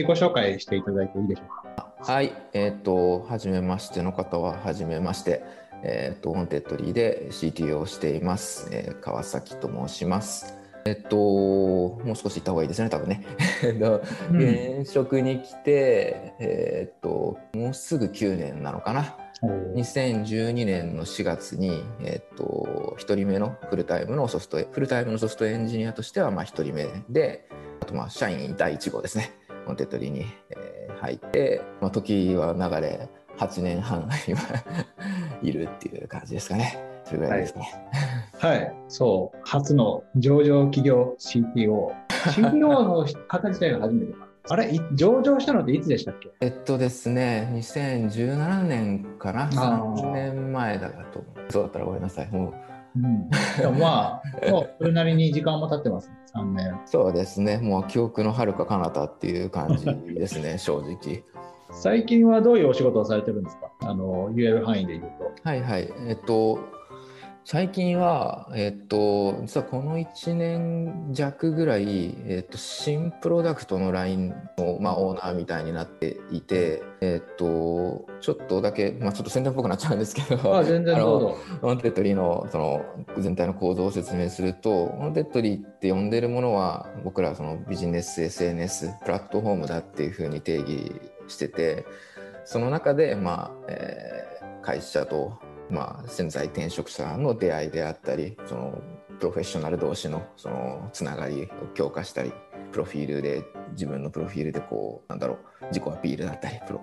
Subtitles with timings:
[0.00, 1.92] 自己紹介していただいていいでしょうか？
[2.00, 5.42] はい、えっ、ー、と、はじめましての方は、はじめまして。
[5.82, 8.68] えっ、ー、と、 Wantedly で CTO をしています。
[8.72, 10.56] えー、川崎と申します。
[10.84, 13.24] えっと、もう少し言った方がいいですね、多分ね。
[14.30, 19.16] 現職に来て、えっと、もうすぐ9年なのかな
[19.74, 27.48] ？2012年の4月に、えっと、1人目のフルタイムのソフトフルタイムのソフトエンジニアとしてはまあ1人目で
[27.80, 29.32] あとまあ社員第1号ですね
[29.68, 34.40] Wantedly に、えー、入って、まあ、時は流れ8年半 今
[35.42, 36.82] いるっていう感じですかね。
[37.04, 37.70] それぐらいですね。
[38.38, 39.38] はい、はい、そう。
[39.42, 46.30] 初の上場企業 CTO CTO の方自体が初めてかあれ、上場したのっていつでしたっけ？
[46.40, 52.28] えっとですね、2017年かな、3年前だとそうだったらごめんなさい。
[52.30, 52.54] もう
[53.04, 53.30] うん、
[53.60, 56.80] でもまあ、 もうそれなりに時間も経ってます、ね、3年。
[56.86, 59.84] そうですね、もう記憶の遥か彼方っていう感じ
[60.14, 61.22] ですね、 正直。
[61.70, 63.70] 最近はどういうお仕事をされてるんですか？
[63.80, 65.30] あの言える範囲で言うと。
[65.42, 65.88] はいはい。
[66.08, 66.58] えっと、
[67.50, 81.38] 最近は、えっと、実はこの1年弱ぐらい、えっと、新プロダクトの ラインの、まあ、オーナーみたいになっていて、えっと、ちょっとだけ、まあ、ちょっと宣伝っぽくなっちゃうんですけど、あ全然どうぞ。
[81.62, 82.84] Wantedly のその
[83.16, 91.86] 全体の構造を説明すると、 Wantedly って呼んでるものは、僕らそのビジネス SNS、プラットフォームだっていうふうに定義してて、
[92.44, 95.38] その中で、まあえー、会社と
[95.70, 98.82] まあ、潜在転職者の出会いであったりその
[99.18, 102.32] プロフェッショナル同士のそのつながりを強化したり
[102.72, 106.80] プロフィールで自分のプロフィールでこうなんだろう自己アピールだったりプロ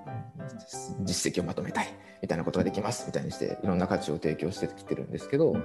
[1.03, 1.87] 実績をまとめたい
[2.21, 5.55] みたいなことができますみたいにしていろんな価値を提供してきてるんですけど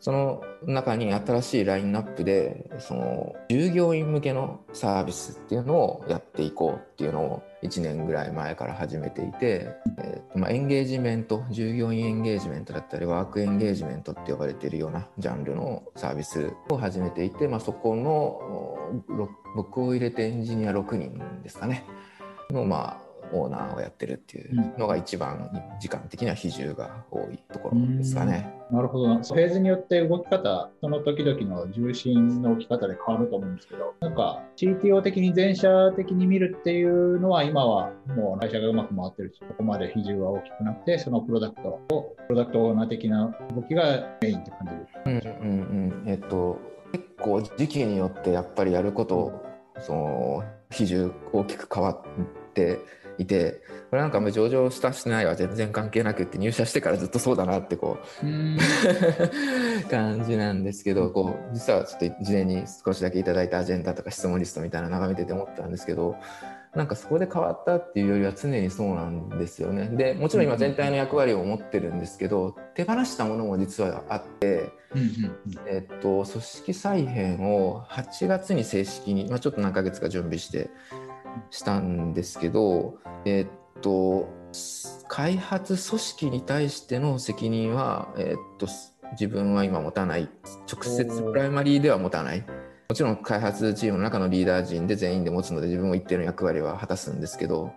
[0.00, 19.02] その中に新しいラインナップでその従業員向けのサービスっていうのをやっていこうっていうのを1年ぐらい前から始めていて、えーまあ、エンゲージメント従業員エンゲージメントだったりワークエンゲージメントって呼ばれているようなジャンルのサービスを始めていて、まあ、そこの
[19.56, 21.86] 僕を入れてエンジニア6人ですかね
[22.50, 28.52] のまあオーナーをやってるっていうのが一番時間的には比重が多いところですかね。
[28.74, 29.06] なるほど。
[29.06, 44.92] フェーズによって動き方その時々の重心の置き方で変わると思うんですけどなんか CTO 的に全社的に見るっていうのは今はもう会社がうまく回ってるしここまで比重は大きくなってそのプロダクトをプロダクトオーナー的な動きがメインって感じです。
[45.06, 46.08] うんうんうん。
[46.08, 46.58] えっと
[46.90, 49.32] 結構時期によってやっぱりやること
[49.78, 52.08] その比重大きく変わって
[53.18, 58.24] いてこれなんかもう上場したしないは全然関係なくって入社してからずっとそうだなってこう
[59.88, 66.16] 感じなんですけどこう実はちょっと事前に少しだけいただいたアジェンダとか質問リストみたいなの眺めてて思ったんですけど
[66.74, 69.88] なんかそこで変わったっていうよりは常にそうなんですよね。
[69.92, 74.72] でもちろん今全体の役割を持ってるんですけど手放したものも実はあって、
[75.68, 80.68] えっと、組織再編を8月に正式に、まあ、ちょっと何ヶ月か準備して
[81.50, 83.48] したんですけど、えー、っ
[83.80, 84.28] と
[85.08, 88.66] 開発組織に対しての責任は、えー、っと
[89.12, 90.28] 自分は今持たない。
[90.72, 92.44] 直接プライマリーでは持たない。
[92.88, 97.72] もちろん開発チームの中のリーダー陣で全員で持つので自分も一定の役割は果たすんですけど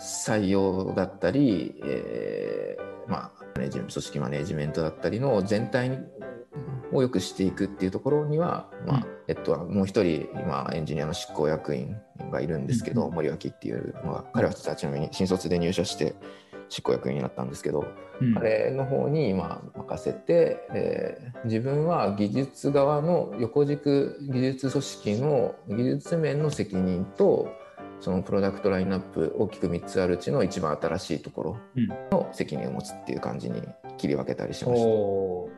[0.00, 5.98] 採用だったり、えー、まあ組織マネジメントだったりの全体
[6.92, 11.96] を良くしていくっていうところには、まあえっと、もう一人今エンジニアの執行役員
[12.32, 16.14] がいるんですけど、うん、森脇っていうのが彼はちなみに新卒で入社して
[16.70, 17.86] 執行役員になったんですけど、
[18.22, 27.52] うん、彼の方に今任せて、えー、自分は技術側の横軸技術組織の技術面の責任と
[28.00, 31.56] そのプロダクトラインナップ大きく3つあるうちの一番新しいところ
[32.10, 33.62] の責任を持つっていう感じに
[33.96, 34.88] 切り分けたりしました。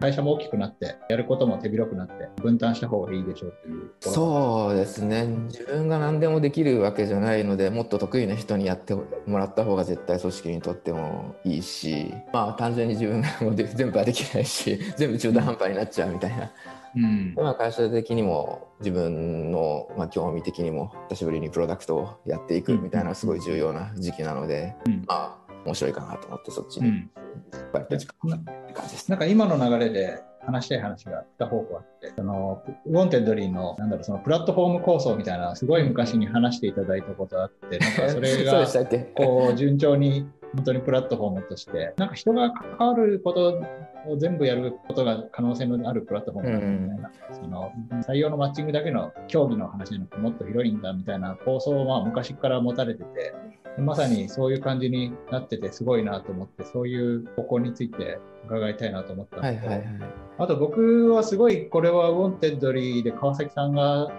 [0.01, 16.51] 会社も大きくなってやることも手広くなって分担した方がいいでしょうっていうそうですね自分が何でもできるわけじゃないのでもっと得意な人にやってもらった方が絶対組織にとってもいいしまあ単純に自分がもう全部はできないし全部中途半端になっちゃうみたいな。
[16.97, 26.89] うん、今会社的にも自分の、まあ、興味的にも久しぶりにプロダクトをやっていくみたいなすごい重要な時期なので、うん、まあ面白いかなと思ってそっちに。
[26.89, 38.67] 引っ張って時間って感じです、なんか今の流れで話したい話が2方向あってその Wantedly のなんだろうそのプラットフォーム構想みたいなすごい昔に話していただいたことあってなんかそれが
[39.15, 43.63] こう順調に本当にプラットフォームとしてなんか人が関わること
[44.07, 53.35] を全部やることが可能性のあるプラットフォームだみたいな、その採用のマッチングだけの狭義の話じゃなくてもっと広いんだみたいな構想は昔から持たれてて、
[53.79, 59.99] まさにそういう感じになっててすごいなと思って、そういう方向について伺いたいなと思ったんですけど、はいはいはい、
[60.39, 64.11] あと僕はすごいこれは Wantedly で川崎さんが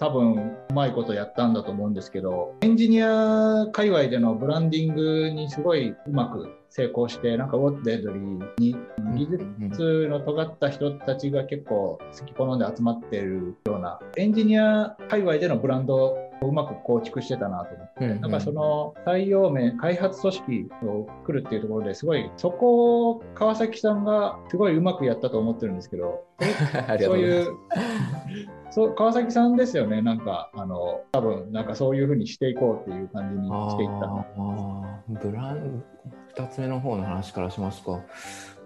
[0.00, 8.76] 多分うまいことやったんだと思うんですけどエンジニア界隈でのブランディングにすごいうまく成功してなんかウォッテッドリーに
[9.14, 9.28] 技
[9.68, 26.24] 術の尖った人たちが結構好き好んで集まってるようなエンジニア界隈でのブランドうまく構築してたなと思って、うんうん、なんかその採用面、開発組織を作るっていうところですごい、そこを川崎さんがすごいうまくやったと思ってるんですけど、
[27.02, 27.52] そういう
[28.70, 34.24] そう川崎さんですよね、なんか、あの多分なんかそういうふうにしていこうっていう感じにしていったの。
[35.22, 35.82] ブラン
[36.36, 38.00] 2つ目の方の話からしますか。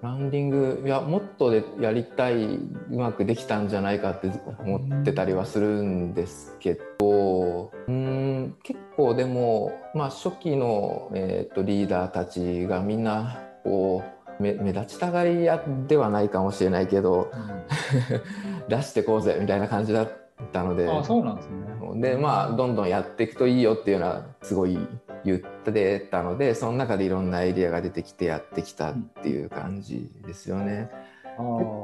[0.04, 2.60] ランディングいやもっとでやりたいう
[2.90, 20.08] まくできたんじゃないかって思ってたりはするんですけどうん結構でも、まあ、初期の、えーと、リーダーたちがみんなこう目目立ちたがり屋ではないかもしれないけど、うん、 出してこうぜみたいな感じだっ
[20.52, 20.88] たので。
[20.88, 21.64] あそうなんですね。
[21.96, 24.78] でまあどんどんやっていくといいよっていうのはすごい
[25.24, 30.90] 言ってたのでその中でいろんなアイディアが出てきてやってきたっていう感じですよね。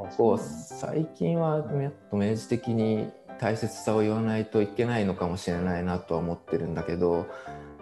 [0.05, 7.25] 結構最近はやっと明示的に大切さを言わないといけないのかもしれないなとは思ってるんだけど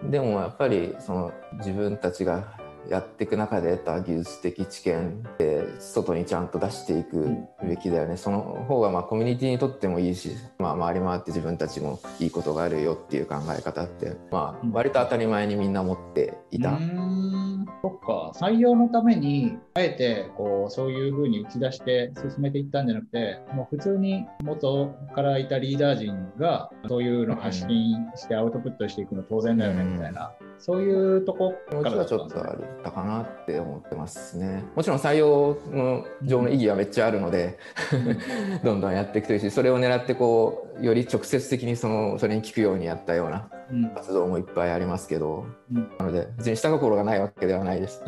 [0.02, 2.58] でもやっぱりその自分たちが
[2.88, 16.70] やっていく中で得た技術的知見で外にちゃんと出していくべきだよね、うん、その方がまあコミュニティにとってもいいし、まあ、回り回って自分たちもいいことがあるよっていう考え方って、まあ、割と当たり前にみんな持っていた。
[16.70, 16.78] そっ
[18.10, 27.68] か採用のためにあえてこうそういうふうに打ち出して進めていったんじゃなくてもう普通に元からいたリーダー陣がそういうのを発信
[28.16, 34.64] してアウトプットしていくの当然だよねみたいな、そういうとこからはちょっとあったかなって思ってますね。
[34.74, 37.58] もちろん採用の上の意義はめっちゃあるので
[38.64, 43.48] どんどんやっていくといいしそれを狙ってこうより直接的にそのそれに効くようにやったような
[43.94, 48.02] 活動もいっぱいありますけど、うん、なので別に下心がないわけではないです。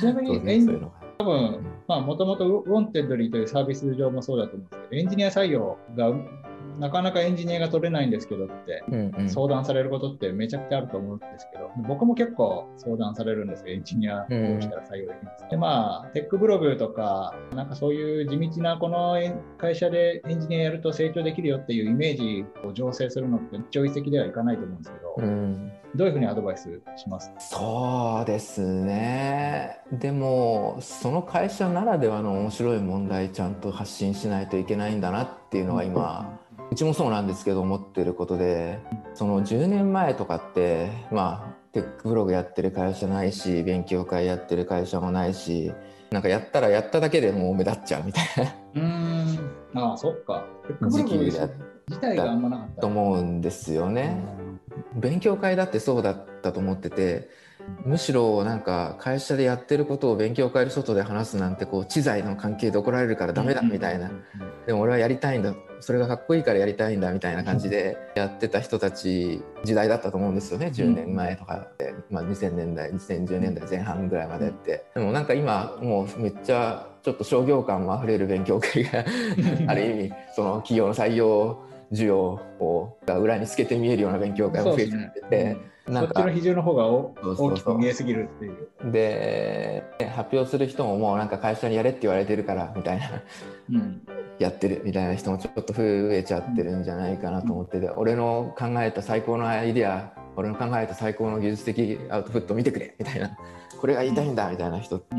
[0.00, 6.10] ちなみにエン多分もともと Wantedly というサービス上もそうだと思うんですけどエンジニア採用が
[6.78, 8.82] なかなかエンジニアが取れないんですけどって
[9.28, 15.44] 相談されることってめちゃくちゃあると思うんですけど、僕も結構相談されるんですよ、エンジニアどうしたら採用できます。
[15.44, 19.16] か、で、まあ、テックブログとか、なんかそういう地道なこの
[19.58, 27.30] 会社でエンジニアやると成長できるよっていうイメージを醸成するのって一朝一夕ではいかないと思うんですけど、うん、どういうふうにアドバイスします？
[27.38, 29.78] そうですね。
[29.92, 36.38] でも、その会社ならではの面白い問題ちゃんと発信しないといけないんだなっていうのが今、
[36.72, 38.80] うちもそうなんですけど思ってることで
[39.12, 45.70] その10年前とかってまあテックブログやってる会社ないし勉強会やってる会社もないし
[46.10, 48.54] なんかやったらやっただけでもう目立っちゃうみたいな。
[48.74, 49.50] うん。
[49.74, 50.46] ああそっか。
[50.90, 51.50] 時期でやっ
[51.90, 54.22] たと思うんですよね。
[54.94, 57.28] 勉強会だってそうだったと思ってて
[57.84, 64.10] むしろなんか会社でやってることを勉強会で外で話すなんてこう知財の関係で怒られるからダメだみたいな。
[64.66, 70.66] でも俺はやりたいんだそれがかっこいいからやりたいんだみたいな感じでやってた人たち時代だったと思うんですよね。
[70.66, 74.84] 10年前とかで、まあ、2000年代2010年代前半ぐらいまでって。
[74.94, 79.04] でもなんか今もうめっちゃちょっと商業感もあふれる勉強会が
[79.66, 81.58] ある意味その企業の採用
[81.92, 85.71] 需要をが裏に透けて見えるような勉強会も増えてて。
[85.86, 88.92] そっちの比重の方が大きく見えすぎるっていう。
[88.92, 89.84] で
[90.14, 93.22] 発表する人ももうなんか会社にやれって言われてるからみたいな、
[93.70, 94.02] うん、
[94.38, 103.36] やってるみたいな人もちょっと増えちゃってるんじゃないかなと思ってて、うん、俺の考えた最高のアイディア俺の考えた最高の技術的アウトプット見てくれみたいな。
[103.80, 105.14] これが言いたいんだみたいな人って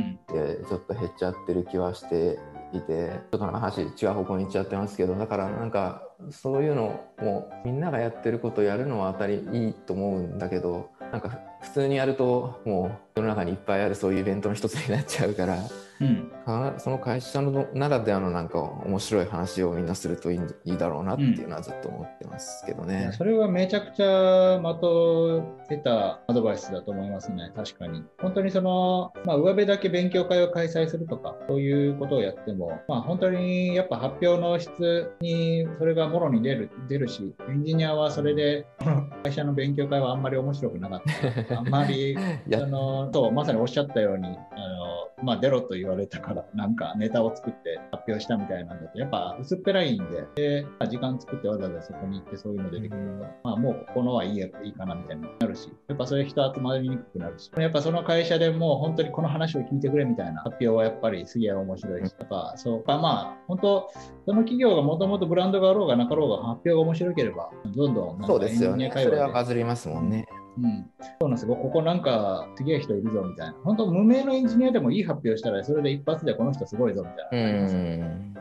[0.70, 2.39] ちょっと減っちゃってる気はして
[2.72, 3.10] いて。
[3.32, 5.15] ちょっと話違う方向に行っちゃってますけど。
[5.15, 6.01] だからなんか
[6.32, 15.58] そういうのもみんながやってることやるのは当たりいいと思うんだけどなんか普通にやるともう世の中にいっぱいあるそういうイベントの一つになっちゃうから。
[16.02, 16.32] うん、
[16.78, 27.52] その会社のならではのなんか面白い話をみんなするといいいいだろうなっていうのはずっと思ってますけどね、うん、それはめちゃくちゃ的出たアドバイスだと思いますね。
[27.56, 28.04] 確かに。
[28.20, 38.68] 本当にその、まあ、上辺だけ勉強会を開催するとかそういうことをやっても、まあ、本当にやっぱ発表の質にそれがもろに出る出るしエンジニアはそれで
[39.24, 41.02] 会社の勉強会はあんまり面白くなかっ
[41.48, 41.60] た。
[41.60, 42.16] あんまり
[42.52, 63.90] そのとまさにおっしゃったようにあのまあ、出ろと言われたから なんかネタを作って発表したみたいなんだとやっぱ薄っぺらいんでで時間作ってわざわざそこに行ってそういうの出てくると、まあ、もうここのはいいやいいかなみたいになるしやっぱそういう人集まりにくくなるしやっぱその会社でもう本当にこの話を聞いてくれみたいな発表はやっぱりすげえ面白いしやっぱそうかまあ本当
[64.25, 70.25] その企業がもともとブランドがあろうがなかろうが発表が面白ければどんどんそうですよねそれはバズりますもんね。
[70.58, 71.56] うん、そうなんですよ。
[71.56, 73.56] ここなんかすげえ人いるぞみたいな。
[73.64, 77.50] 本当、無名のエンジニアでもいい発表したら、それで一発でこの人すごいぞみたいな。
[77.50, 78.34] うん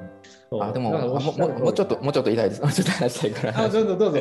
[0.61, 2.62] あでもももうちょっともうちょっと痛いです。
[2.62, 3.64] も うちょっと話したいから。
[3.64, 4.19] あどうぞどうぞ。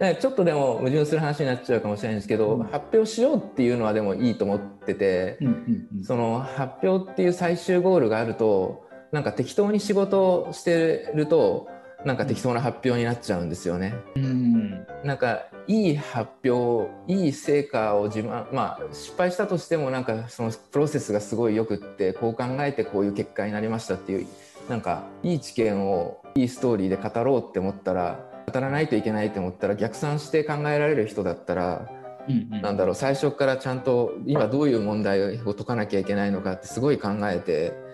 [0.00, 11.68] はい、 ちょっとでも矛盾する話になっちゃうかもしれないんですけど、うん、発表しようっていうのはでもいいと思ってて、うんうんうん、その発表っていう最終ゴールがあるとなんか適当に仕事をしてると
[12.04, 13.94] なんか適当な発表になっちゃうんですよね。
[14.16, 24.26] うん、なんかいい発表いい成果を自慢まあ失敗したとしてもなんかそのプロセスがすごいよくってこう考えてこういう結果になりましたっていう
[24.68, 28.18] なんかいい知見をいいストーリーで語ろうって思ったら
[28.52, 31.88] 語らないといけないと思ったら逆算して考えられる人だったら、
[32.28, 37.89] うんうん、なんだろう最初からちゃんと今どういう問題を解かなきゃいけないのかってすごい考えて。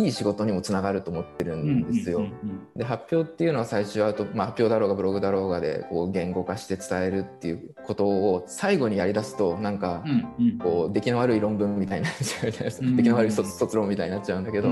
[0.00, 2.26] いい仕事にもつながると思ってるんですよ。
[2.76, 10.04] で発表っていうのは最初はと、まあ、発表だろうがブログだろうがでこう言語化して伝えるっていうことを最後にやりだすとなんか
[10.60, 12.86] こう出来の悪い論文みたいになっちゃうじゃないですか。
[12.96, 14.68] 出来の悪い卒論みたいになっちゃうんだけど、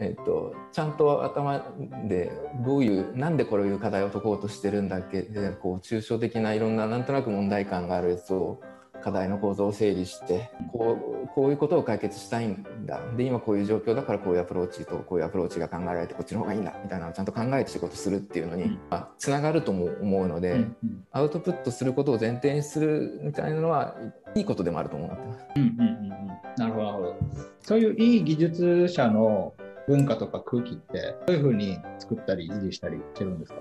[0.00, 1.64] えっと、ちゃんと頭
[2.08, 2.32] で
[2.64, 5.22] どういうなんでこういう課題を解こうとしてるんだっけ
[5.60, 8.06] こう抽象的ないろんななんとなく問題感がある。
[8.10, 8.60] やつを
[9.02, 13.00] 課題の構造を整理してこうこういうことを解決したいんだ。
[13.16, 18.78] で今こういう状況だからこういうアプローチとこういうアプローチが考えられてこっちの方がいいんだみたいなのをちゃんと考えて仕事するっていうのに
[19.18, 20.66] つながるとも思うので、
[21.12, 23.96] アウトプットすることを前提にするみたいなのは
[24.34, 25.46] いいことでもあると思ってます。
[25.56, 26.08] うんうんうん、
[26.56, 27.16] なるほど
[27.60, 29.54] そういういい技術者の
[29.88, 33.60] 文化とか空気ってどういうふうに作ったり維持したりしてるんですか、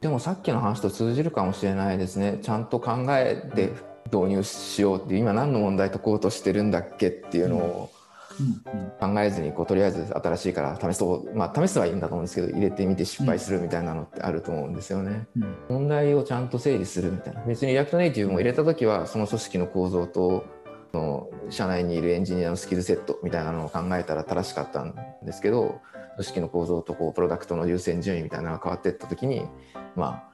[0.00, 2.38] でもさっきの話と通じるかもしれないですね。
[2.42, 3.72] ちゃんと考えて
[4.12, 7.90] 導入しようっていう今何の問題解こうとしてるんだっけっていうのを
[9.00, 11.36] 考えずにこうとりあえず新しいから試そう。
[11.36, 15.26] まあ試すはいいんだと思うんですけど入れてみて失敗するみたいなのってあると思うんですよね。
[15.36, 17.44] うん、問題をちゃんと整理するみたいな。
[17.44, 20.44] 別に React Native も入れた時はその組織の構造と
[20.92, 25.80] その社内にいるエンジニアのスキルセットみたいなのを考えたら正しかったんですけど
[26.14, 29.46] 組織の構造とこうプロダクトの優先順位みたいなのが変わっていった時に
[29.96, 30.27] まあ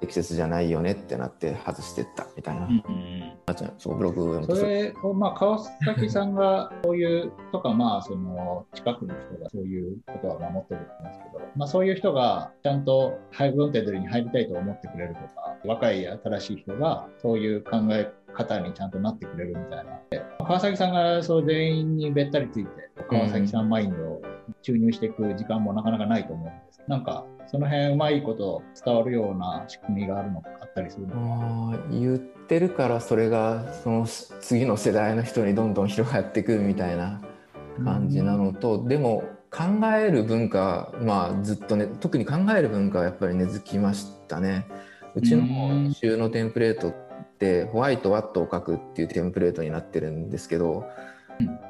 [0.00, 2.72] 適切じゃないよねってなって外してったみたいな、うん。
[2.72, 20.00] うん、そうブログをそれを、まあ、川崎さんがそういうとか、まあ、その近くの人がそういうことは守ってると思うんですけど、まあ、そういう人がちゃんとハイブロンテッドに入りたいと思ってくれるとか若い新しい人がそういう考え方にちゃんとなってくれるみたいな。
[20.38, 22.70] 川崎さんがそう全員にべったりついて
[23.08, 24.22] 川崎さんマインドを
[24.62, 26.78] 注入していく時間もなかなかないと思うんです。
[26.78, 37.20] けどなんかその辺うまいこと伝わるような仕組みがあるのかあったりするのか言ってるからそれがその次の世代の人にどんどん広がってくるみたいな
[37.84, 39.64] 感じなのと、でも考
[39.96, 44.66] える文化まあずっとね特に考える文化はやっぱり根付きましたね。
[45.16, 46.94] うちの週のテンプレートっ
[47.40, 50.84] てホワイトワットを書くっていうテンプレートになってるんですけど、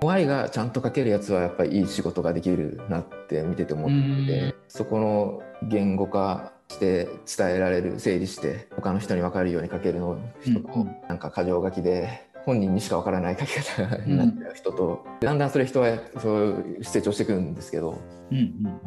[0.03, 17.99] ホワイがちゃんと書けるやつはやっぱりいい仕事ができるなって見てて思ってて、そこの言語化して伝えられる整理して他の人に分かるように書けるの人と、なんか箇条書きで本人にしか分からない書き方になってる人と、うん、だんだんそれ人はそう成長していくんですけど。
[18.31, 18.81] うんうんうん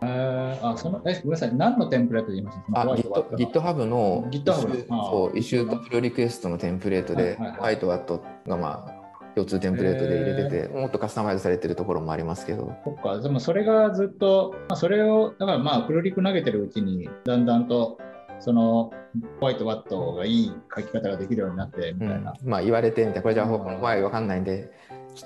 [0.00, 2.80] えー、あそのえごめんなさい、何のテンプレートで言いました？
[2.80, 2.96] あ
[3.36, 8.97] GitHub の GitHub そうイシューとプルリクエストのテンプレートで、ホワイトワットがまあ
[9.38, 12.76] 共通テンプレートで入れてて、もっとカスタマイズされてるところもありますけど。
[12.84, 17.98] そっか、でもそれがずっと、まあ、それを、だからまあ、プロリク投げてるうちに、だんだんと、
[18.40, 18.92] その、
[19.40, 22.34] ホワイトワットがいい書き方ができるようになって、みたいな。
[22.42, 24.72] うん、まあ、言われてみたいな、これじゃあ、ホワイわかんないんで、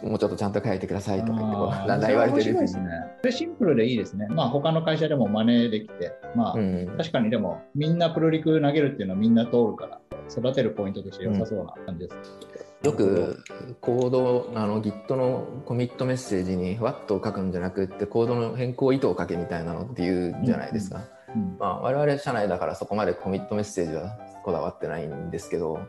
[0.03, 2.85] もうちょっとちゃんと書いてくださいとか言ってこう、だんだん言われてるですね。
[3.21, 4.27] それシンプルでいいですね。
[4.31, 10.01] まあ、他の会社でも真似できて、まあ、うん、確かにでも、みんなプロリク投げるっていうのはみんな通るから、
[10.31, 12.17] 育てるポイントとして良さそうな感じです。
[12.57, 13.45] うんよく
[13.81, 25.81] コードあの Git のコミットメッセージに What を書くんじゃなくってコードの変更意図を書けみたいなのって言うじゃないですか、うんうん、まあ、我々社内だからそこまでコミットメッセージはこだわってないんですけど、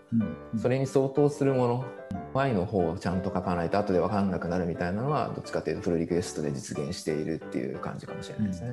[0.53, 1.85] うん、それに相当するもの
[2.33, 8.71] Y の方をちゃんと書かないと後で分かんなくなるみたいなのはどっちかというとフルリクエストで実現しているっていう感じかもしれないですね、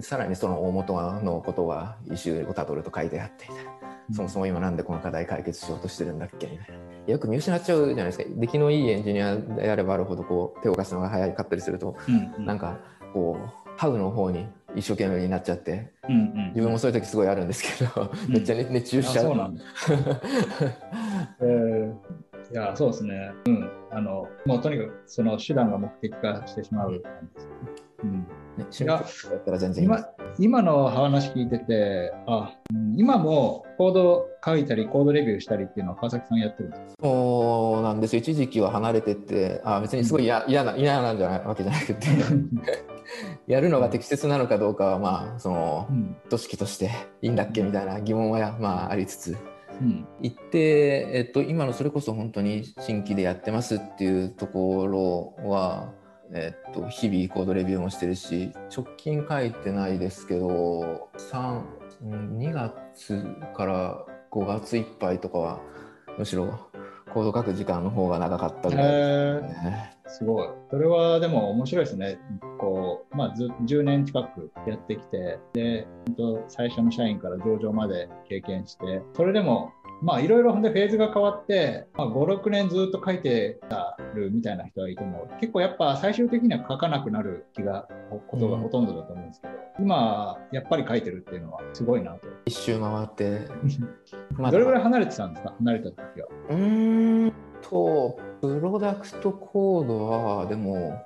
[0.00, 3.46] さらにその大元のことはイシューをたどると書いてあって
[4.10, 6.82] そもそも今なんでこの課題解決しようとしてるんだっけみたいな。
[7.06, 12.78] よく見失っちゃうじゃないですか出来のいいエンジニアであればあるほどこう手を貸すのが早かったりすると、うんうんなんか
[13.12, 19.24] こうハウの方に一生懸命になっちゃってうんうん自分もそういう時すごいあるんですけど、めっちゃ熱熱中あしちゃう。
[19.24, 19.62] そうなんだ。
[21.40, 21.94] えー
[22.50, 23.32] いや、そうですね。
[23.46, 23.70] うん。
[23.90, 27.52] あの、もうとにかくその手段が目的化してしまう感じですね。
[28.02, 28.12] うん。
[28.12, 28.24] ね、
[28.58, 30.06] いいです今
[30.38, 37.02] 今の話聞いてて、あ、うん今もコード書いたり、コードレビューしたりっていうのは川崎さんやってるんですか？
[37.02, 42.06] そうなんですよ一時期は離れててあ別にすごい嫌嫌な嫌なんじゃないわけじゃなくて
[43.46, 46.16] やるのが適切なのかどうかはまあそのうん。
[46.28, 46.90] 組織として
[47.22, 49.36] いいんだっけみたいな疑問はまあありつつ
[49.80, 50.06] うん。
[50.20, 55.92] 行って、えっと、今のそれこそ本当に新規でやってますっていうところは、
[56.34, 63.24] えっと、日々コードレビューもしてるし直近書いてないですけど32月
[63.54, 65.60] から5月いっぱいとかは
[66.18, 66.70] むしろ
[67.12, 69.98] コード書く時間の方が長かったぐらいですね。
[70.06, 70.48] すごい。
[70.70, 72.18] それはでも面白いですね。
[72.58, 75.86] こう、まあ、ず10年近くやってきて、で、
[76.48, 79.72] 最初の社員から上場まで経験して、それでも、
[80.02, 87.86] まあ、いろいろほんでフェーズが変わって、まあ、5、6年ずっと書いてたるみたいな人がいても、結構やっぱ最終的には書かなくなる気が、
[88.28, 92.26] ことがほとんどだと思うんですけど、今、やっぱり書いてるっていうのはすごいなと。
[92.46, 93.42] 一周回って、
[94.36, 95.54] まどれぐらい離れてたんですか？
[95.58, 96.28] 離れた時は。
[96.50, 97.32] うーん
[97.62, 101.00] とプロダクトコードはでも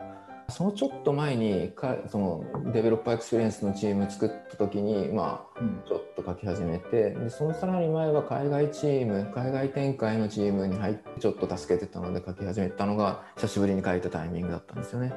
[0.48, 5.82] そのちょっと前にかその Developer Experience のチーム作った時にまあうん。
[5.86, 15.12] ちょっと書き始めてでそのさらに前は海外チーム海外展開のチームに入ってちょっと助けてたので書き始めたのが久しぶりに書いたタイミングだったんですよね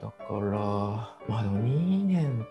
[0.00, 0.58] だから
[1.28, 2.46] まあでも2年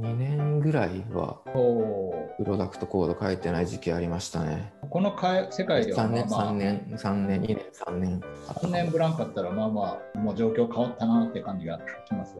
[0.00, 4.72] 2年ぐらいはおプロダクトコード書いてない時期ありましたね。
[4.88, 6.52] このか世界では3年まあまあ。
[6.52, 8.20] 3年3年2年3年。
[8.48, 12.36] 3年ブランクあったら、まあまあ、もう状況変わったなって感じがします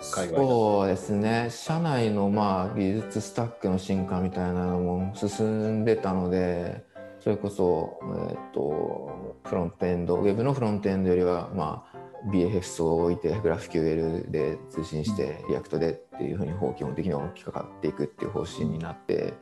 [0.00, 1.46] そうですね。
[1.50, 6.84] 社内のまあ技術スタックの進化みたいなのも進んでたので
[7.20, 11.91] それこそ、えっとフロントエンドウェブのフロントエンドよりはまあ
[12.30, 19.34] BFF を置いてグラフ QL で通信して React でっていうふうに基本的には大きくかかっていくっていう方針になって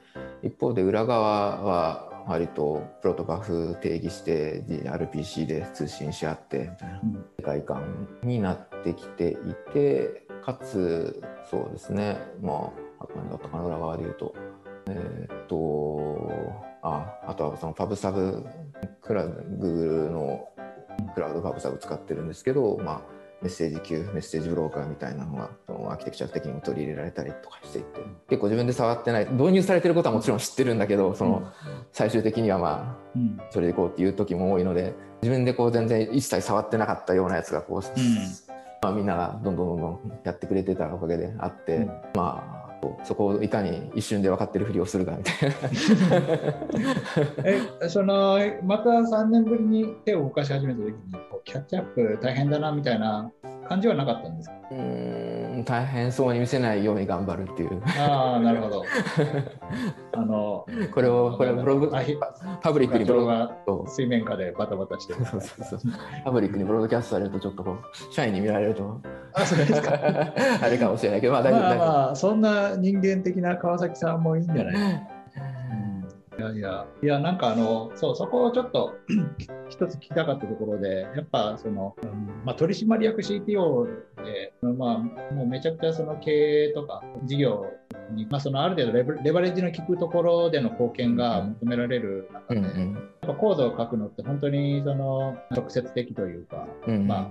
[0.42, 7.00] 一方で裏側は割と protobuf 定義して RPC で通信し合ってみたいな。
[7.02, 7.24] うん。
[7.38, 12.18] 世界観になってきていてかつそうですね。
[12.40, 14.34] まあ何だったかな裏側で言うと。
[14.88, 18.44] えーっとああとはそのパブサブ
[19.02, 20.48] クラウド Google の
[21.10, 23.00] クラウドパブサブ使ってるんですけど、まあ、
[23.42, 28.00] メッセージ級メッセージブローカーみたいなのがそのアーキテクチャ的にも取り入れられたりとかしていて。
[28.28, 31.50] 結構自分で触ってない導入されてることはもちろん知ってるんだけどその
[31.92, 33.40] 最終的にはまあうん。
[33.50, 38.00] それでいこうっていう時も多いので自分でこう全然一切触ってなかったようなやつがこう、
[38.82, 41.86] まあ、みんながどんどんどんどんやってくれてたおかげであって、うん。
[42.14, 42.59] まあ
[43.04, 45.56] そこをいかに一瞬で分かってるふりをするかみたいな。
[47.44, 50.94] えそのまた3年ぶりに手を動かし始めた時に
[51.44, 53.30] キャッチアップ大変だなみたいな
[53.70, 54.56] 感じはなかったんですか？
[54.72, 57.80] うーん大変そうに見せないように頑張るっていう。
[57.98, 58.84] ああなるほど。
[60.12, 61.90] あのこれをこれブログ
[62.62, 65.24] パブリックにブログ水面下でバタバタしてる。
[65.24, 65.80] そうそうそう。
[66.24, 69.00] パブリックにブロードキャストされるとちょっとこう社員に見られると。
[69.34, 69.92] あそうですか。
[70.62, 75.08] あれかもしれないけどまあ大丈夫まあまあそんな人間的な川崎さんもいいんじゃない？
[76.40, 78.94] いやいや、いや、なんかあの、そう、そこをちょっと
[79.68, 83.86] 一つ聞きたかったところで、やっぱその、うんまあ、取締役 CTO
[84.24, 84.98] で、まあ、
[85.34, 86.30] もうめちゃくちゃその経
[86.70, 87.66] 営とか事業
[88.12, 92.80] に、まあ、そのある程度レバレバレッジの効くところでの貢献が求められる中で、やっうん。
[92.80, 97.28] うんぱコードを書くのって本当にその直接的というか、うんまあ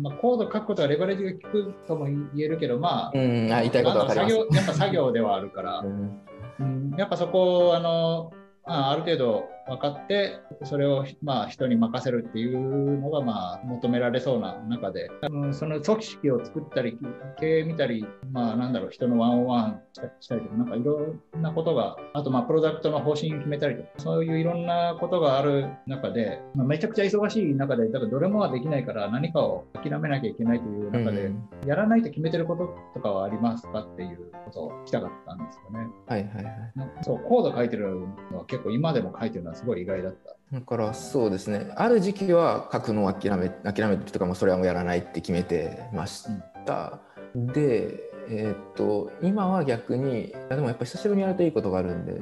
[0.00, 4.24] まあ、コードを書くことはレバレッジが効くとも言えるけど、まあ、うんあ言いたいことはや
[4.62, 6.20] っぱ作業ではあるからう、ん
[6.58, 8.32] うん、やっぱそこあの
[8.64, 16.98] あある程度分かってそれを、まあ、人に任せるっていうのが、まあ、求められそうな中で、うん、その組織を作ったり
[17.38, 19.80] 経営見たり、まあ、なんだろう人のワンオンワン
[20.20, 31.48] したりとかなんかいろんなことがあとまあプロダクトの方針決めたりとかそういういろんなことがある中で、まあ、めちゃくちゃ忙しい中でだからどれもはできないから何かを諦めなきゃいけないという中で、うん。
[31.66, 35.86] やらないと決めてることとかはありますかっていうことを聞きたかったんですよね。
[36.06, 36.54] はいはいはい。
[37.02, 40.36] そう、コード書いてるのは結構今でも書いてるのはすごい意外だった。
[40.52, 41.72] だからそうですね。
[41.74, 46.28] ある時期は書くのを諦め諦めてとかもそれはもうやらないって決めてまし
[46.64, 47.00] た、
[47.34, 52.12] でえーっと今は逆にでもやっぱ久しぶりにやるといいことがあるんで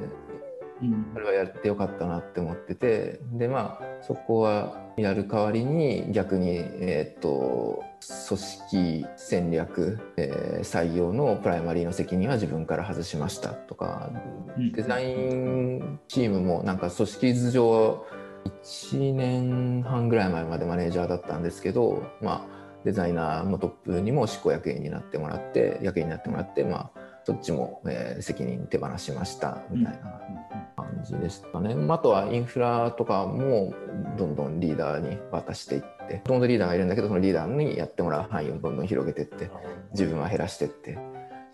[0.81, 1.11] うん。
[1.13, 7.83] それはやってよかったなって思っててでまあそこはやる代わりに逆に、えー、と
[8.27, 14.09] 組織戦略、えー採用のプライマリーの責任は自分から外しましたとか
[14.57, 18.05] うんデザインチームもなんか組織図上
[18.71, 30.21] 1年半ぐらい前までマネージャーだったんですけど、まあ、デザイナーのトップにも執行役員になってもらって役員になってもらって、まあ、そっちも、えー責任手放しましたみたいな
[30.75, 31.75] 感じでしたね。
[31.89, 33.73] あとはインフラとかも
[34.17, 39.49] どんどんリーダーに渡していってもともとリーダーがいるんだけどそのリーダーにやってもらう範囲をどんどん広げていって
[39.91, 40.97] 自分は減らしていって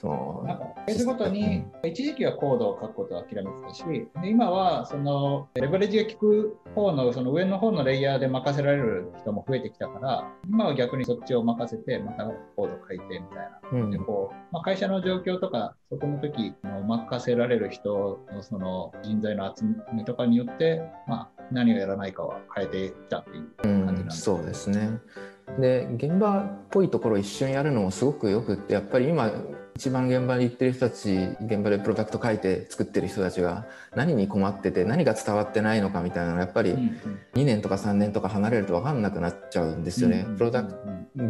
[0.01, 13.61] そのなんかフェーズごとに一時期はコードを書くことを諦めてたしで今はそのレバレッジが効く方のその上の方のレイヤーで任せられる人も増えてきたから今は逆にそっちを任せてまたコード書いてみたいな。
[13.71, 24.99] うんでこうまあ、会社の状況とかそこの時の任せられる人のその人材の集めとかによって、まあ、何をやらないかは変えてきたっていううん、感じなんですそうですね。
[25.59, 29.31] で現場っぽいところを一緒にやるのもすごくよくってやっぱり今
[29.75, 36.99] 一番現場に行ってる人たち現場でプロダクト書いて作ってる人たちが何に困ってて何が伝わってないのかみたいなのやっぱりうん
[37.33, 40.25] 2年とか3年とか離れると分かんなくなっちゃうんですよね。
[40.27, 40.77] うんプロダクト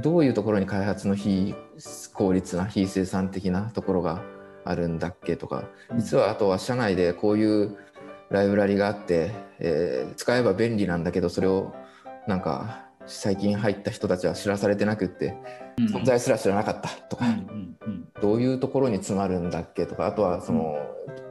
[0.02, 1.56] どういうところに開発の非
[2.14, 4.22] 効率な非生産的なところが
[4.64, 5.64] あるんだっけとか
[5.96, 7.78] 実はあとは社内でこういう
[8.32, 11.74] ライブラリがあって、えー使えば便利なんだけどそれを
[12.28, 15.36] なんか最近入った人たちは知らされてなくって
[15.78, 15.86] うん。
[15.88, 18.08] 存在すら知らなかったとか、うんうんうん。
[18.22, 20.78] どういうところに詰まるんだっけとかあとはその、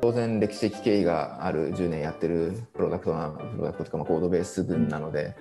[0.00, 5.36] 当然歴史的経緯がある10年やってるプロダクトなプロダクトとかまあコードベース群なので、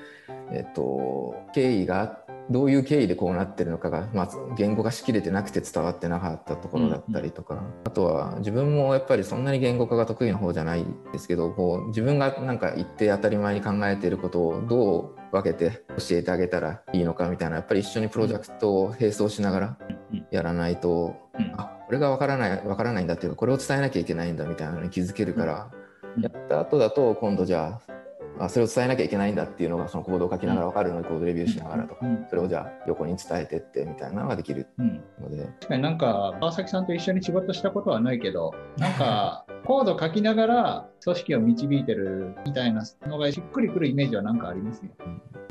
[0.51, 19.77] えっと、経緯がどういう経緯でこうなってるのかが、まあ、言語化しきれてなくて伝わってなかったところだったりとか、あとは自分もやっぱりそんなに言語化が得意な方じゃないですけどこう自分がなんか言って当たり前に考えていることをどう分けて教えてあげたらいいのかみたいなやっぱり一緒にプロジェクトを並走しながら
[20.11, 25.71] うんやらないとうんあこれが分からない分からないんだっていうかこれを伝えなきゃいけないんだみたいなのに気づけるから、
[26.17, 26.23] うん。
[26.23, 27.98] やった後だと今度じゃあ
[28.39, 44.91] あそれを伝えなきゃいけないんだっていうのがそのコードを書きながら分かるのでコードレビューしながらとか、うんそれをじゃあ横に伝えてってみたいなのができるうんので、確かになんか川崎さんと一緒に仕事したことはないけどなんかコード書きながら組織を導いてるみたいなのがしっくりくるイメージはなんかありますよ。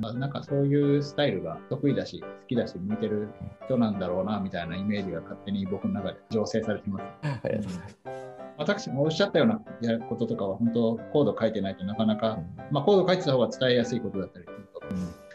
[0.00, 3.28] まあ、なんかそういうスタイルが得意だし好きだし向いてる
[3.66, 7.04] 人なんだろうなみたいなイメージが勝手に僕の中で醸成されてます。
[7.22, 8.37] ありがとうございます。
[8.58, 12.38] 私もおっしゃったようなやることとかは本当コード書いてないとなかなか、
[12.70, 14.78] まあ、コード書いてた方が伝えやすいことだったりすると。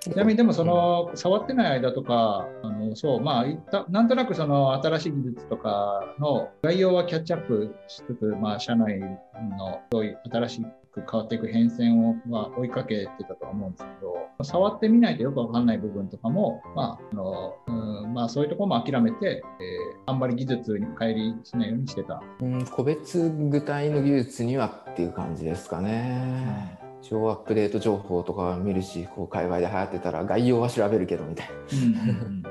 [0.02, 10.62] ちなみにでもその触ってない間とか、あのそうまあいったなんとなくその新しい技術とかの概要はキャッチアップしつつ、まあ社内のそういう新し
[10.94, 17.72] く変わっていく変遷をまあ追いかけてたとは思うんですけど、触ってみないとよくわかんない部分とかも、まああのう
[18.08, 22.22] んまあそういうところも諦めて、えーあんまり技術に乖離しないようにしてた。
[22.42, 26.78] うん、個別具体の技術にはっていう感じですかね。
[27.02, 31.54] 一応アップデート情報とかは見るし、こう界隈で流行ってたら概要は調べるけどみたいな。
[31.54, 32.44] うんうんうん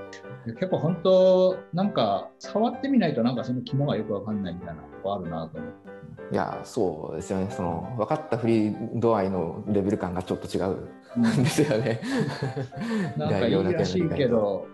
[0.44, 5.81] 結構本当、なんか触ってみないとなんかその肝がよくわかんないみたいなとこあるなと思って。
[6.30, 7.48] いや、そうですよね。
[7.50, 12.00] その分かったフリー度合いのレベル感がちょっと違うんですよね。
[13.16, 14.66] なんかいいらしいけど、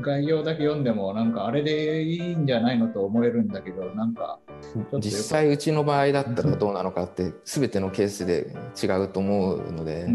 [0.00, 4.38] 概要だけ読んでもなんかあれでいいんじゃないのと思えるんだけど、なんか
[4.98, 10.06] 実際うちの場合だったらどうなのかって全てのケースで違うと思うので、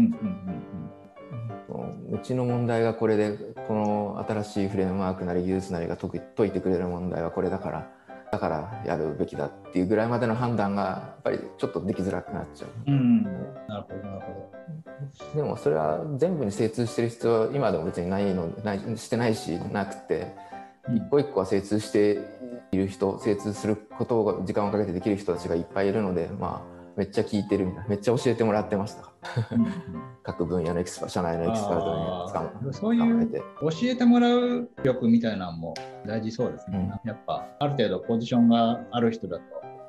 [2.10, 7.90] うちの問題がこれでこの新しいフレームワークなり技術なりが解いてくれる問題はこれだから
[8.34, 12.70] だからやるべきだっていうぐらいまでの判断がやっぱりちょっとできづらくなっちゃう。
[12.88, 20.34] うんなるほど、なるほでもそれは全部に精通してる必要は今でも別にないのないしてないしなくて
[20.88, 20.94] ど。
[20.96, 22.18] 一個一個は精通して
[22.72, 27.88] いる人精通することを時間をかけてできる人たちがいっぱいいるのでまあめっちゃ聞いてるみたいな。
[27.88, 29.12] めっちゃ教えてもらってました。
[29.52, 29.72] うんうん
[30.24, 33.30] 各分野のエキスパ社内のエキスパートにそういう
[33.60, 35.74] 教えてもらう力みたいなのも
[36.06, 36.90] 大事そうですね。
[37.04, 39.44] やっぱある程度ポジションがある人だと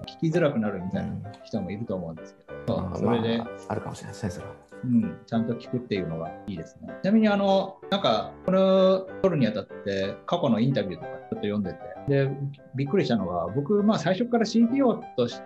[0.06, 4.54] 聞きづらくなるみたいな人もいると思うんですけど、まあそれで、まああるかもしれないですねそれは。
[4.84, 6.94] うん、ちゃんと聞くっていうのがいいですね。
[7.02, 12.30] ちなみにあの、なんか、この撮るにあたって過去のインタビューとかちょっと読んでて、で、
[12.76, 15.44] びっくりしたのが、僕、まあ最初から CTO として、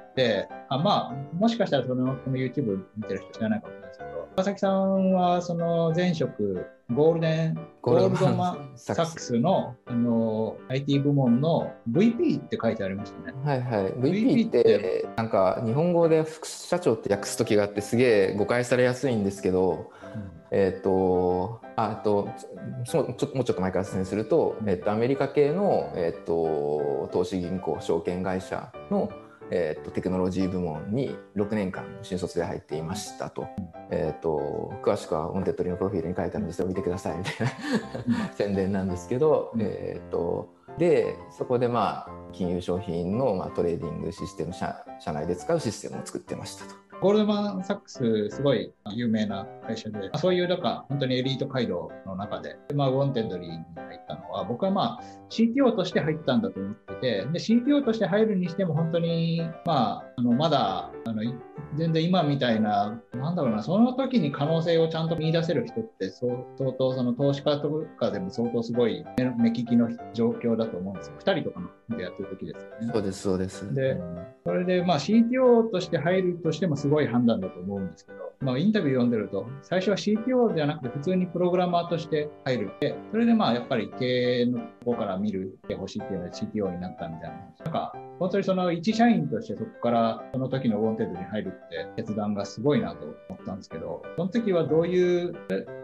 [0.70, 13.34] あまあ、もしかしたらそのこの YouTube 見てる人知らないかもしれないですけど、川崎さんはその前職、ゴールデン、ゴールドマンサックスのあの IT 部門の VP って書いてありましたね。
[13.44, 13.94] はいはい。
[13.94, 22.30] VP ってなんか日本語で副社長って訳す時があってすげえ誤解されやすいんですけど、うん、えっ、ー、と、あと
[22.86, 29.12] そちょもうちょっと前から説明すると、えっ、ー、とアメリカ系のえっ、ー、と投資銀行証券会社の
[29.52, 33.48] えーと、テクノロジー部門に6年間新卒で入っていましたと,、
[33.90, 37.48] えーと、詳しくは Wantedly のプロフィールに書いてあるんですよ見てくださいみたい
[38.08, 46.89] な宣伝なんですけど、えーと、でそこでまあ金融商品の、まあ、トレーディングシステム社社内で使うシステムを作ってましたと。
[47.02, 61.24] ゴールドマン・サックス、すごい有名な会社で、そういう、なんか、本当にエリート街道の中で、まあ、ウォンテッドリーに入ったのは、僕はまあ、CTO として入ったんだと思ってて、で、CTO として入るにしても、本当に、まあ、あのまだ、あの、
[61.76, 66.34] 全然今みたいな、なんだろうな、その時に可能性をちゃんと見出せる人って、相
[66.78, 69.06] 当、その投資家とかでも相当すごい
[69.38, 71.14] 目利きの状況だと思うんですよ。
[71.20, 72.92] 2人とかのでやってる時ですよね。
[72.94, 73.74] そうです、そうです。
[73.74, 73.98] で、
[74.46, 82.72] それで、まあ CTO として入るとしてもすごい判断だと思うんですけど、まあインタビュー読んでると、最初は CTO じゃなくて普通にプログラマーとして入る。
[82.80, 84.06] で、それでまあやっぱり経
[84.42, 87.38] 営の方から見るってほしいっていうので CTO になったみたいな。
[87.66, 95.34] なんか、本当にその一社員としてそこからその時の Wantedly に入るって決断がすごいなと思ったんですけど、その時はどういう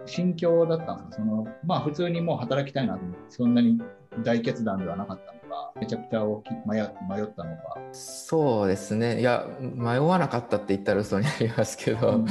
[0.05, 1.23] 心境だったんですか？
[1.23, 3.81] その、まあ普通にもう働きたいなと思って、そんなに
[4.23, 5.34] 大決断ではなかった。
[5.55, 7.77] か、めちゃくちゃ大き迷迷ったのか。
[7.93, 9.21] そうですね。
[9.21, 12.25] いや、迷わなかったって言ったら嘘になりますけど、うん、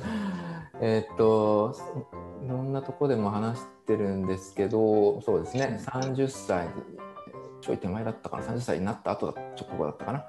[0.80, 1.74] えっと、
[2.42, 6.68] いろんなとこでも話してるんですけど、そうですね、30歳
[7.60, 8.42] ちょい手前だったかな。
[8.44, 10.24] 30歳になった後直後だったかな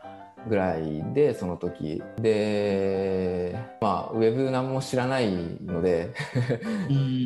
[0.47, 2.01] ぐらいでその時。
[2.19, 5.31] でまあウェブ何も知らない
[5.65, 6.13] ので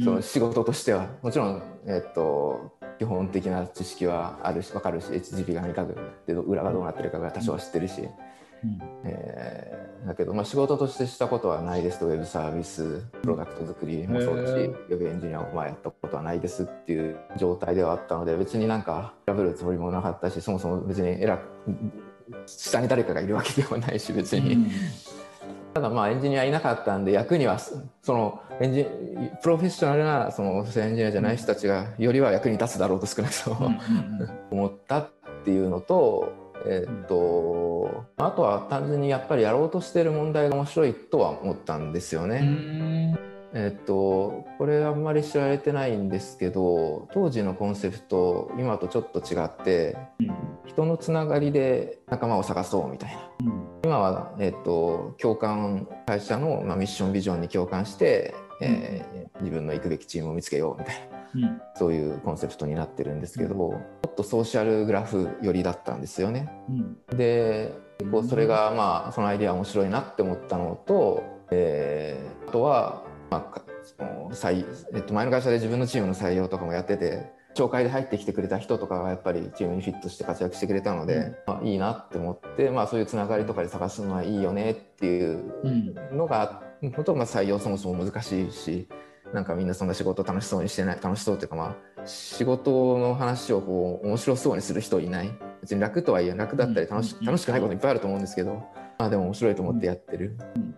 [0.04, 1.08] その仕事としては。
[1.22, 5.88] もちろんえっと基本的な知識はあるし分かるし HTTP が何か
[6.28, 8.08] で裏がどうなってるかが多少は知ってるし、
[8.64, 12.06] うん、えー、だけど、まあ、仕事としてしたことはないですと。
[12.06, 21.42] ウェブサービスプロダクト作りもそうだし、ウェブエンジニアをまあやったことはないですっていう状態ではあったので別になんか調べるつもりもなかったしそもそも別に偉く
[22.46, 24.54] 下に誰かがいるわけではないし別に。
[24.54, 24.72] うん
[25.74, 28.86] ただまあエンジニアいなかったんで役にはそのエンジ
[29.41, 33.72] プロフェッショナルなそのエンジニアじゃない人たちがよりは役に立つだろうと少なくとも
[34.52, 35.10] 思ったっ
[35.46, 36.34] ていうのと
[36.65, 43.17] えー、っとあとは単純にやっぱりやろうとしてる問題が面白いとは思ったんですよね。
[43.54, 49.98] えっとこれあんまり知られてないんですけど当時のコンセプト今とちょっと違って、
[50.66, 53.20] 人のつながりで仲間を探そうみたいな、
[53.84, 61.22] 今は、えっと、共感会社の、まあ、ミッションビジョンに共感して、えー、自分の行くべきチームを見つけようみたいな。
[61.34, 66.50] うん、そういうコンセプトになってるんですけど、ちょっとソーシャルグラフ寄りだったんですよね。
[66.70, 67.74] うん、で
[68.12, 85.52] こうそれがまあそのアイデア面白いなって思ったのと、えー、あとは、まあ、その採えっと、前の会社で自分のチームの採用とかもやってて紹介で入ってきてくれた人とかがやっぱりチームにフィットして活躍してくれたので、うん、まあ、いいなって思って、まあ、そういうつながりとかで探すのはいいよねっていう
[86.13, 88.88] のが、うん、本当まあ採用そもそも難しいし
[89.34, 95.32] なんかみんなそんな仕事楽しそうにしてない楽しそうっていうかまあ仕事の話をこう面白そうにする人いない。
[95.62, 98.63] 別に楽とはいえ楽だったり楽し,、楽しくないこといっぱいあると思うんですけどま
[99.06, 100.38] あでも面白いと思ってやってる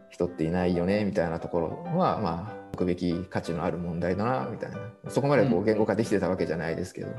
[0.09, 4.77] 人っていないよねみたいなところはまあ置くべき価値のある問題だなみたいな
[5.09, 7.09] そこまでこう言語化できてたわけじゃないですけど。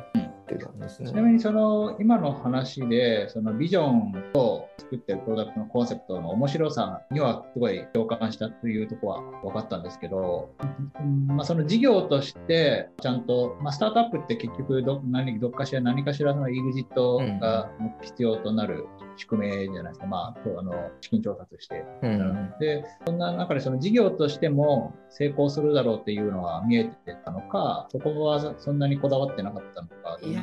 [0.45, 1.09] っていう感じですね。
[1.09, 10.51] ちなみにその今の話でそのビジョンを作ってるプロダクトのコンセプトの面白さにはすごい共感したというところは分かったんですけど、
[11.29, 17.71] まあ、その事業としてちゃんと、まあ、スタートアップって結局ど何どっかしら何かしらの EXIT が
[18.03, 30.43] 必要となる宿命じゃないですか、まあ、あの資金調達して、うん、でそんな中でその事業としても成功するだろうっていうのは見えてたのかそこはそんなにこだわってなかったのかいや